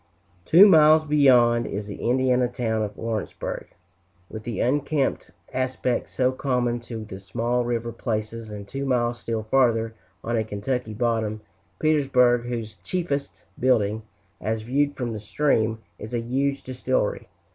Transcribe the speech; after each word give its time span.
Two 0.45 0.67
miles 0.67 1.05
beyond, 1.05 1.67
is 1.67 1.85
the 1.85 2.01
Indiana 2.09 2.47
town 2.47 2.81
of 2.81 2.97
Lawrenceburg, 2.97 3.67
with 4.31 4.41
the 4.41 4.59
unkempt 4.59 5.29
aspect 5.53 6.09
so 6.09 6.31
common 6.31 6.79
to 6.79 7.05
the 7.05 7.19
small 7.19 7.63
river 7.63 7.91
places; 7.91 8.49
and 8.49 8.67
two 8.67 8.83
miles 8.83 9.19
still 9.19 9.43
farther, 9.43 9.93
on 10.23 10.35
a 10.35 10.43
Kentucky 10.43 10.95
bottom, 10.95 11.41
Petersburg, 11.79 12.47
whose 12.47 12.77
chiefest 12.83 13.45
building, 13.59 14.01
as 14.41 14.63
viewed 14.63 14.97
from 14.97 15.13
the 15.13 15.19
stream, 15.19 15.77
is 15.99 16.15
a 16.15 16.19
huge 16.19 16.63
distillery. 16.63 17.27